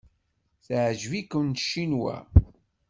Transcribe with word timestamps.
Teɛjeb-ikem 0.65 1.47
Ccinwa? 1.59 2.17